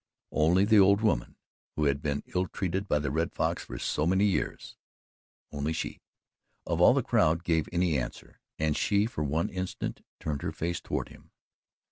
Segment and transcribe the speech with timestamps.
[0.31, 1.35] Only the old woman
[1.75, 4.75] who had been ill treated by the Red Fox for so many years
[5.51, 6.01] only she,
[6.65, 10.81] of all the crowd, gave any answer, and she for one instant turned her face
[10.81, 11.29] toward him.